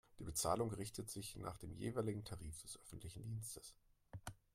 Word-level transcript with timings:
Die 0.17 0.23
Bezahlung 0.23 0.73
richtet 0.73 1.11
sich 1.11 1.35
nach 1.35 1.59
dem 1.59 1.75
jeweiligen 1.75 2.23
Tarif 2.23 2.59
des 2.63 2.75
öffentlichen 2.81 3.21
Dienstes. 3.21 3.75